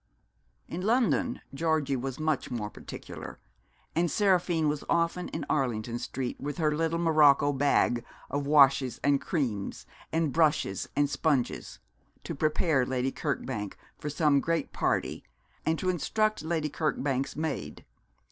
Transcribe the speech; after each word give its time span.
In 0.67 0.81
London 0.81 1.41
Georgie 1.53 1.95
was 1.95 2.19
much 2.19 2.49
more 2.49 2.71
particular; 2.71 3.37
and 3.95 4.09
Seraphine 4.09 4.67
was 4.67 4.83
often 4.89 5.29
in 5.29 5.45
Arlington 5.47 5.99
Street 5.99 6.41
with 6.41 6.57
her 6.57 6.75
little 6.75 6.97
morocco 6.97 7.53
bag 7.53 8.03
of 8.31 8.47
washes 8.47 8.99
and 9.03 9.21
creams, 9.21 9.85
and 10.11 10.33
brushes 10.33 10.89
and 10.95 11.07
sponges, 11.07 11.77
to 12.23 12.33
prepare 12.33 12.83
Lady 12.83 13.11
Kirkbank 13.11 13.77
for 13.99 14.09
some 14.09 14.39
great 14.39 14.73
party, 14.73 15.23
and 15.67 15.77
to 15.77 15.87
instruct 15.87 16.41
Lady 16.41 16.71
Kirkbank's 16.71 17.35
maid. 17.35 17.85